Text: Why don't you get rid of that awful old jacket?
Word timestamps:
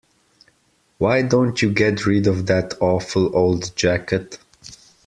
Why 0.97 1.21
don't 1.21 1.61
you 1.61 1.71
get 1.71 2.07
rid 2.07 2.25
of 2.25 2.47
that 2.47 2.73
awful 2.81 3.37
old 3.37 3.71
jacket? 3.75 4.39